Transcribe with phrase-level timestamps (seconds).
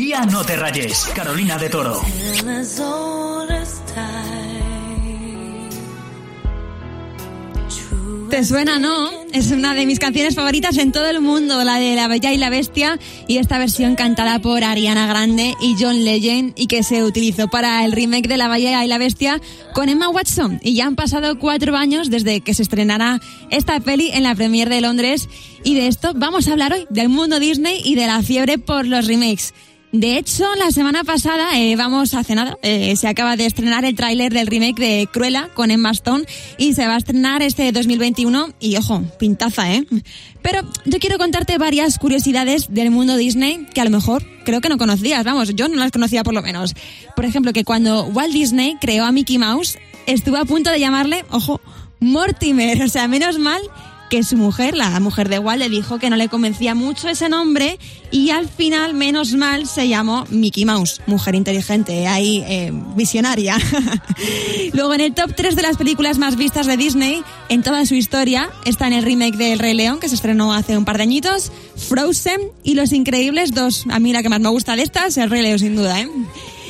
[0.00, 1.10] Tía, no te rayes.
[1.14, 2.00] Carolina de Toro.
[8.30, 9.10] ¿Te suena, no?
[9.34, 12.38] Es una de mis canciones favoritas en todo el mundo, la de La Bella y
[12.38, 17.04] la Bestia, y esta versión cantada por Ariana Grande y John Legend, y que se
[17.04, 19.38] utilizó para el remake de La Bella y la Bestia
[19.74, 20.60] con Emma Watson.
[20.62, 23.20] Y ya han pasado cuatro años desde que se estrenara
[23.50, 25.28] esta peli en la premier de Londres,
[25.62, 28.86] y de esto vamos a hablar hoy, del mundo Disney y de la fiebre por
[28.86, 29.52] los remakes.
[29.92, 33.96] De hecho, la semana pasada, eh, vamos hace nada, eh, se acaba de estrenar el
[33.96, 36.24] tráiler del remake de Cruella con Emma Stone
[36.58, 39.84] y se va a estrenar este 2021 y ojo, pintaza, ¿eh?
[40.42, 44.68] Pero yo quiero contarte varias curiosidades del mundo Disney que a lo mejor creo que
[44.68, 46.74] no conocías, vamos, yo no las conocía por lo menos.
[47.16, 49.76] Por ejemplo, que cuando Walt Disney creó a Mickey Mouse,
[50.06, 51.60] estuvo a punto de llamarle, ojo,
[51.98, 53.60] Mortimer, o sea, menos mal
[54.10, 57.28] que su mujer, la mujer de Walt, le dijo que no le convencía mucho ese
[57.28, 57.78] nombre
[58.10, 63.56] y al final, menos mal, se llamó Mickey Mouse, mujer inteligente, ahí eh, visionaria.
[64.74, 67.94] Luego en el top 3 de las películas más vistas de Disney en toda su
[67.94, 70.96] historia está en el remake de El Rey León, que se estrenó hace un par
[70.96, 73.86] de añitos, Frozen y Los Increíbles 2.
[73.90, 76.08] A mí la que más me gusta de estas, El Rey León sin duda, ¿eh?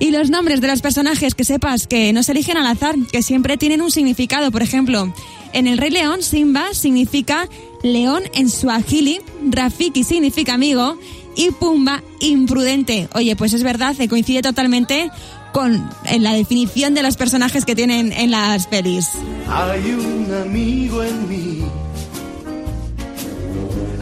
[0.00, 3.22] Y los nombres de los personajes que sepas que no se eligen al azar, que
[3.22, 4.50] siempre tienen un significado.
[4.50, 5.12] Por ejemplo,
[5.52, 7.48] en El Rey León, Simba significa
[7.82, 10.98] león en suajili, Rafiki significa amigo
[11.36, 13.08] y Pumba imprudente.
[13.14, 15.10] Oye, pues es verdad, se coincide totalmente
[15.52, 19.10] con en la definición de los personajes que tienen en las pelis.
[19.48, 21.61] Hay un amigo en mí.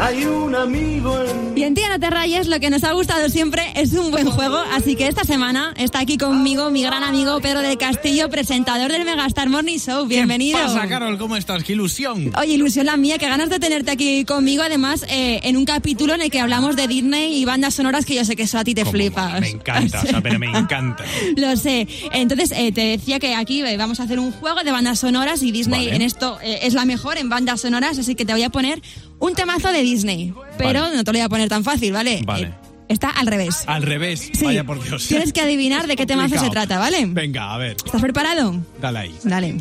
[0.00, 1.58] Hay un amigo en.
[1.58, 4.30] Y en Tía No Te Rayes lo que nos ha gustado siempre es un buen
[4.30, 8.90] juego, así que esta semana está aquí conmigo mi gran amigo Pedro del Castillo, presentador
[8.90, 10.06] del Megastar Morning Show.
[10.06, 10.58] Bienvenido.
[10.58, 11.18] ¿Qué pasa, Carol?
[11.18, 11.64] ¿Cómo estás?
[11.64, 12.32] ¡Qué ilusión!
[12.38, 16.14] Oye, ilusión la mía, que ganas de tenerte aquí conmigo, además, eh, en un capítulo
[16.14, 18.64] en el que hablamos de Disney y bandas sonoras que yo sé que eso a
[18.64, 19.38] ti te Cómo flipas.
[19.42, 21.04] Me encanta, o sea, pero me encanta.
[21.36, 21.86] Lo sé.
[22.12, 25.42] Entonces, eh, te decía que aquí eh, vamos a hacer un juego de bandas sonoras
[25.42, 25.96] y Disney Vale.
[25.96, 28.80] en esto eh, es la mejor en bandas sonoras, así que te voy a poner
[29.20, 30.34] un temazo de Disney.
[30.58, 30.96] Pero Vale.
[30.96, 32.20] no te lo voy a poner tan fácil, ¿vale?
[32.24, 32.48] Vale.
[32.48, 32.52] Eh,
[32.88, 33.64] está al revés.
[33.66, 34.44] Al revés, Sí.
[34.44, 35.06] vaya por Dios.
[35.06, 37.04] Tienes que adivinar de qué temazo se trata, ¿vale?
[37.06, 38.56] Venga, a ver, ¿Estás preparado?
[38.80, 39.14] dale ahí.
[39.24, 39.56] Dale.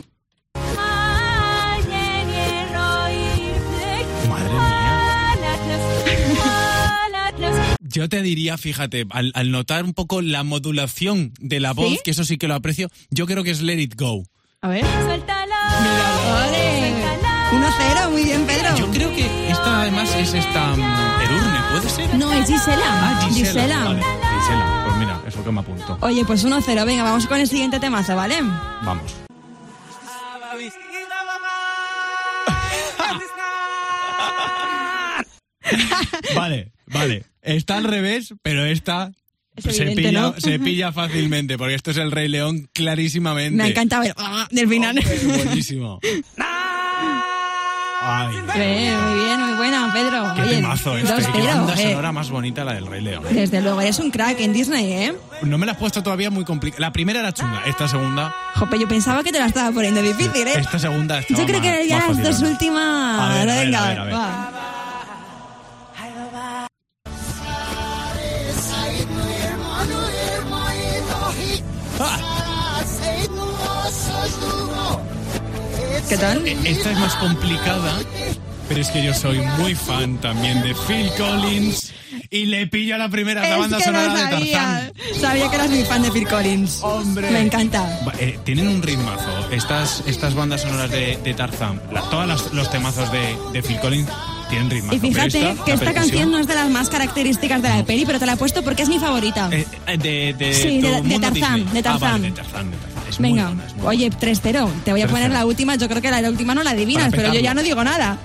[4.29, 4.85] Madre mía.
[7.81, 11.99] Yo te diría, fíjate, al, al notar un poco la modulación de la voz, ¿Sí?
[12.03, 14.23] que eso sí que lo aprecio, yo creo que es Let It Go.
[14.61, 14.85] A ver.
[14.85, 16.93] ¡Ole!
[17.51, 18.77] 1-0, muy bien, Pedro.
[18.77, 19.48] Yo creo que
[19.89, 20.81] además es esta mm,
[21.23, 22.15] Edurne, ¿puede ser?
[22.15, 22.77] No, es Gisela.
[22.85, 23.49] Ah, Gisela.
[23.49, 23.83] Gisela.
[23.85, 24.83] Vale, Gisela.
[24.85, 25.97] Pues mira, eso que me apunto.
[26.01, 26.85] Oye, pues 1-0.
[26.85, 28.35] Venga, vamos con el siguiente temazo, ¿vale?
[28.83, 29.15] Vamos.
[36.35, 37.25] Vale, vale.
[37.41, 39.11] Está al revés, pero esta
[39.55, 40.33] Es se, evidente, pilla, ¿no?
[40.39, 43.55] se pilla fácilmente, porque esto es el Rey León clarísimamente.
[43.55, 44.15] Me ha encantado ver
[44.51, 44.97] del final.
[44.97, 45.99] Hombre, buenísimo.
[48.01, 50.33] Ay, muy bien, muy buena, Pedro.
[50.35, 51.11] qué Oye, temazo este.
[51.13, 51.89] dos Qué banda eh.
[51.91, 53.23] sonora más bonita la del Rey León.
[53.29, 55.15] Desde luego, eres un crack en Disney, ¿eh?
[55.41, 56.79] No me la has puesto todavía muy complicada.
[56.81, 60.47] La primera era chunga, esta segunda, Jope, yo pensaba que te la estaba poniendo difícil,
[60.47, 60.53] ¿eh?
[60.57, 63.19] esta segunda Yo creo que más- ya más las dos últimas.
[63.19, 64.13] A ver, a ver, Venga, a ver, a ver.
[64.13, 64.51] va.
[76.09, 76.45] ¿Qué tal?
[76.47, 77.99] Eh, Esta es más complicada,
[78.67, 81.93] pero es que yo soy muy fan también de Phil Collins
[82.31, 84.57] y le pillo a la primera la banda que sonora de sabía.
[84.59, 84.93] Tarzán.
[85.19, 86.79] Sabía que eras muy fan de Phil Collins.
[86.81, 87.29] Hombre.
[87.31, 87.99] Me encanta.
[88.19, 89.49] Eh, tienen un ritmazo.
[89.51, 93.79] Estas, estas bandas sonoras de, de Tarzán, la- todos los, los temazos de, de Phil
[93.79, 94.09] Collins
[94.49, 94.95] tienen ritmazo.
[94.95, 98.05] Y fíjate esta, que esta canción no es de las más características de la peli,
[98.05, 99.49] pero te la he puesto porque es mi favorita.
[99.51, 99.65] eh,
[99.97, 101.73] de, de, Sí, de- de mundo Tarzán, Disney.
[101.73, 102.03] de Tarzán.
[102.09, 102.98] Ah, vale, de Tarzán, de Tarzán.
[103.19, 103.53] Venga,
[103.83, 104.69] oye, 3-0.
[104.83, 105.33] Te voy a poner 3-0.
[105.33, 105.75] la última.
[105.75, 108.17] Yo creo que la, la última no la adivinas, pero yo ya no digo nada.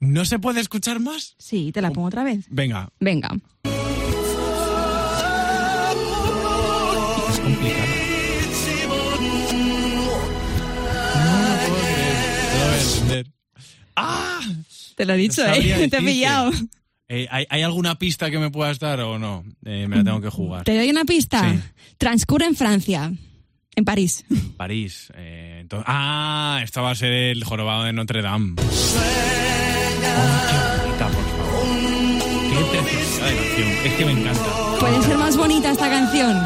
[0.00, 1.34] ¿No se puede escuchar más?
[1.38, 2.46] Sí, te la pongo otra vez.
[2.50, 3.30] Venga, Venga.
[7.30, 7.95] es complicada.
[13.96, 14.40] ¡Ah!
[14.94, 15.88] Te lo he dicho, No ¿eh?
[15.90, 16.50] Te he pillado.
[17.08, 19.44] Eh, ¿hay, hay alguna pista que me puedas dar o no?
[19.64, 20.64] Eh, me la tengo que jugar.
[20.64, 21.50] Te doy una pista.
[21.52, 21.60] Sí.
[21.98, 23.12] Transcurre en Francia.
[23.76, 24.24] En París.
[24.56, 25.12] París.
[25.14, 28.54] eh, entonces- ah, esto va a ser el jorobado de Notre Dame.
[28.58, 28.70] Oh,
[30.00, 31.66] qué bonita, por favor.
[32.72, 33.68] Qué preciosidad de canción.
[33.84, 34.78] Es que me encanta.
[34.80, 36.36] ¿Puede ser más bonita esta canción?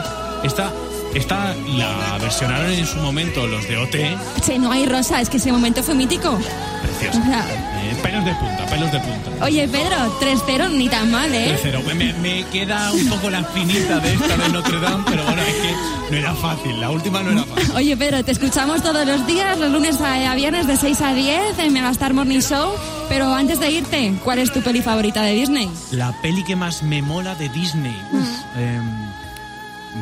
[0.45, 0.73] Esta,
[1.15, 3.97] Esta la versionaron en su momento los de OT.
[4.45, 6.39] Che, no hay rosa, es que ese momento fue mítico.
[6.83, 7.21] Precioso.
[7.21, 7.45] O sea,
[7.83, 9.45] Eh, pelos de punta, pelos de punta.
[9.45, 11.57] Oye, Pedro, 3-0, ni tan mal, ¿eh?
[11.61, 11.83] 3-0.
[11.95, 15.55] Me, me queda un poco la finita de esta de Notre Dame, pero bueno, es
[15.57, 16.81] que no era fácil.
[16.81, 17.71] La última no era fácil.
[17.75, 21.15] Oye, Pedro, te escuchamos todos los días, los lunes a, a viernes de 6 a
[21.15, 22.71] 10 en Megastar Morning Show.
[23.09, 25.69] Pero antes de irte, ¿cuál es tu peli favorita de Disney?
[25.91, 27.97] La peli que más me mola de Disney.
[28.13, 29.10] Uf, em,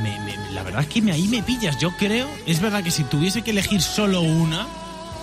[0.02, 1.78] me- me- la verdad es que me- ahí me pillas.
[1.78, 4.66] Yo creo, es verdad que si tuviese que elegir solo una,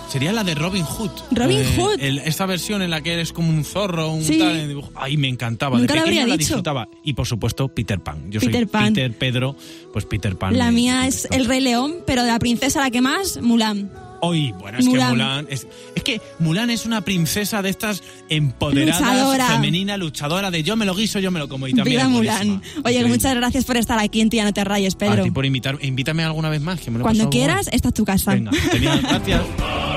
[0.08, 1.10] sería la de Robin Hood.
[1.32, 2.00] Robin Eh, Hood.
[2.00, 4.38] el- esta versión en la que eres como un zorro, un Sí.
[4.38, 4.80] tal en.
[4.94, 5.78] Ay, me encantaba.
[5.78, 6.36] Nunca de pequeño la dicho.
[6.38, 6.88] disfrutaba.
[7.04, 8.30] Y por supuesto, Peter Pan.
[8.30, 8.94] Yo Peter soy Pan.
[8.94, 9.56] Peter Pedro,
[9.92, 10.56] pues Peter Pan.
[10.56, 11.26] La mía es.
[11.30, 13.90] El Rey León, pero de la princesa la que más, Mulan.
[14.20, 15.06] Hoy, bueno, es Mulan.
[15.06, 19.46] que Mulan es, es que Mulan es una princesa de estas empoderadas, Luchadora.
[19.48, 22.36] femenina, luchadora de yo me lo guiso, yo me lo como y también Viva Mulan.
[22.36, 22.62] buenísima.
[22.84, 23.08] Oye, Increíble.
[23.08, 25.22] muchas gracias por estar aquí en Tía No Te Rayes, A Pedro.
[25.24, 26.80] ti por invitar, invítame alguna vez más.
[26.80, 28.34] Que me lo he Cuando quieras, esta es tu casa.
[28.34, 29.42] Venga, genial, gracias.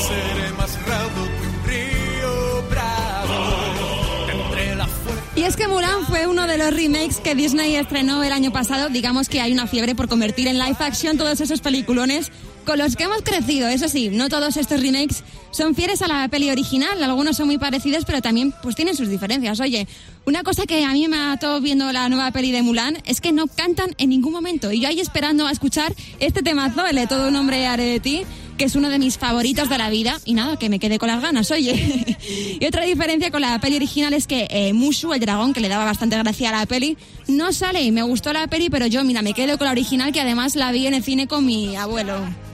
[0.00, 4.26] Seré más raudo que un río bravo.
[4.26, 5.22] Tendré la fuerza.
[5.36, 8.88] Y es que Mulan fue uno de los remakes que Disney estrenó el año pasado.
[8.88, 12.30] Digamos que hay una fiebre por convertir en live action todos esos peliculones
[12.64, 13.68] con los que hemos crecido.
[13.68, 17.02] Eso sí, no todos estos remakes son fieles a la peli original.
[17.02, 19.60] Algunos son muy parecidos, pero también pues tienen sus diferencias.
[19.60, 19.86] Oye,
[20.26, 23.32] una cosa que a mí me mató viendo la nueva peli de Mulan es que
[23.32, 24.72] no cantan en ningún momento.
[24.72, 28.00] Y yo ahí esperando a escuchar este temazo, el de Todo un hombre haré de
[28.00, 28.22] ti,
[28.56, 30.20] que es uno de mis favoritos de la vida.
[30.24, 32.16] Y nada, que me quedé con las ganas, oye.
[32.60, 35.68] y otra diferencia con la peli original es que eh, Mushu, el dragón, que le
[35.68, 36.96] daba bastante gracia a la peli,
[37.26, 40.12] no sale y me gustó la peli, pero yo, mira, me quedo con la original,
[40.12, 42.49] que además la vi en el cine con mi abuelo.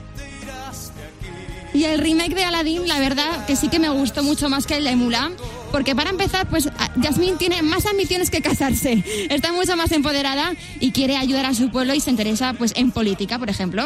[1.77, 4.77] Y el remake de Aladdin, la verdad que sí que me gustó mucho más que
[4.77, 5.33] el de Mulan,
[5.71, 6.69] porque para empezar, pues
[6.99, 11.69] Jasmine tiene más ambiciones que casarse, está mucho más empoderada y quiere ayudar a su
[11.69, 13.85] pueblo y se interesa pues en política, por ejemplo.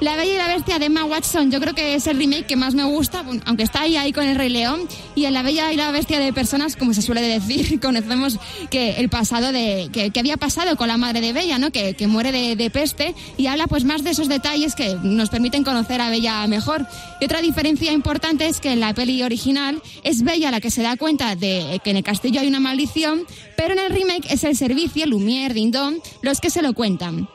[0.00, 2.56] La Bella y la Bestia de Emma Watson, yo creo que es el remake que
[2.56, 4.88] más me gusta, aunque está ahí, ahí con el Rey León.
[5.14, 8.38] Y en La Bella y la Bestia de personas, como se suele decir, conocemos
[8.70, 11.70] que el pasado de, que, había pasado con la madre de Bella, ¿no?
[11.70, 15.64] Que, muere de, de peste y habla pues más de esos detalles que nos permiten
[15.64, 16.86] conocer a Bella mejor.
[17.20, 20.80] Y otra diferencia importante es que en la peli original es Bella la que se
[20.80, 24.44] da cuenta de que en el castillo hay una maldición, pero en el remake es
[24.44, 27.28] el servicio, Lumière, Dindon, los que se lo cuentan.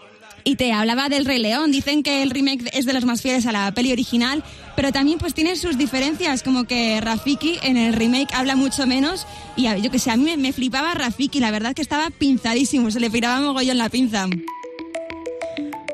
[0.47, 1.71] Y te hablaba del Rey León.
[1.71, 4.43] Dicen que el remake es de los más fieles a la peli original,
[4.75, 9.25] pero también pues tiene sus diferencias, como que Rafiki en el remake habla mucho menos.
[9.57, 12.99] Y yo que sé, a mí me flipaba Rafiki, la verdad que estaba pinzadísimo, se
[12.99, 14.27] le piraba mogollón la pinza.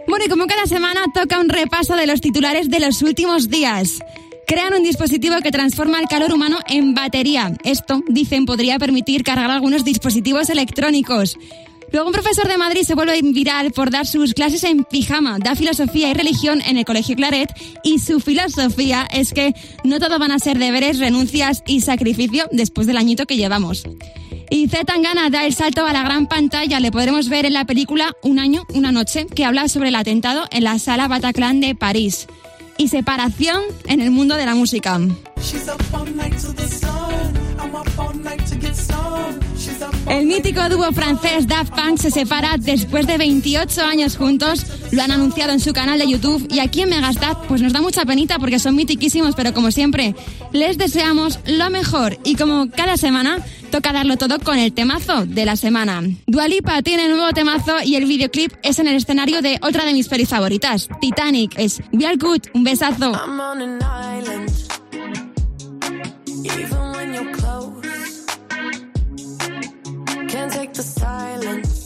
[0.05, 3.99] Bueno, y como cada semana toca un repaso de los titulares de los últimos días.
[4.45, 7.53] Crean un dispositivo que transforma el calor humano en batería.
[7.63, 11.37] Esto, dicen, podría permitir cargar algunos dispositivos electrónicos.
[11.91, 15.55] Luego un profesor de Madrid se vuelve viral por dar sus clases en pijama, da
[15.55, 17.49] filosofía y religión en el Colegio Claret
[17.83, 19.53] y su filosofía es que
[19.83, 23.83] no todo van a ser deberes, renuncias y sacrificio después del añito que llevamos.
[24.49, 26.81] Y Z Tangana da el salto a la gran pantalla.
[26.81, 30.45] Le podremos ver en la película Un año, una noche, que habla sobre el atentado
[30.51, 32.27] en la sala Bataclan de París.
[32.77, 34.99] Y separación en el mundo de la música.
[40.11, 44.65] El mítico dúo francés Daft Punk se separa después de 28 años juntos.
[44.91, 47.79] Lo han anunciado en su canal de YouTube y aquí en Megastar pues nos da
[47.79, 50.13] mucha penita porque son mitiquísimos, pero como siempre
[50.51, 53.37] les deseamos lo mejor y como cada semana
[53.71, 56.03] toca darlo todo con el temazo de la semana.
[56.27, 59.93] Dualipa tiene un nuevo temazo y el videoclip es en el escenario de otra de
[59.93, 61.57] mis pelis favoritas, Titanic.
[61.57, 63.13] Es We Are Good, un besazo.
[70.81, 71.80] The silence.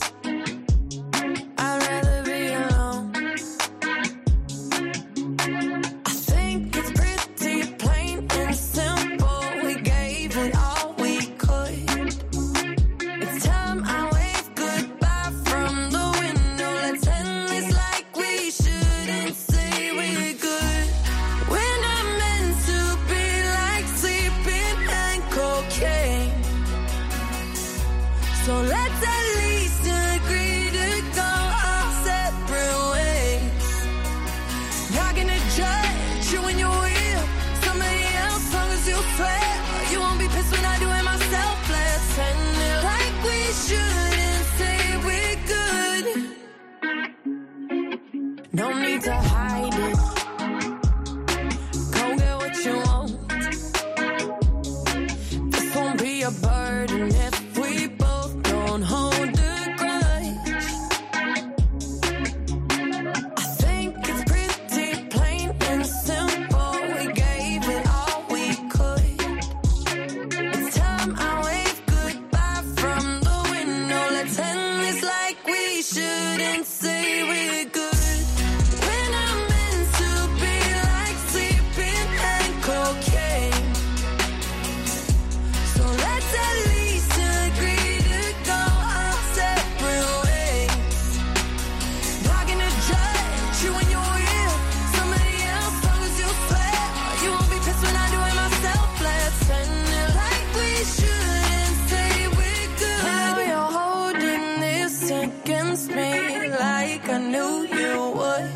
[105.76, 108.50] miss me like I knew you would.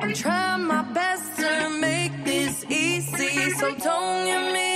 [0.00, 4.24] I'm trying my best to make this easy, so don't
[4.54, 4.73] me.